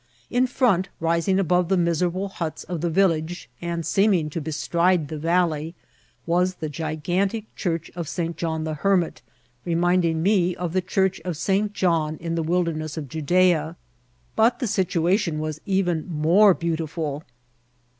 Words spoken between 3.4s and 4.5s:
and seeming to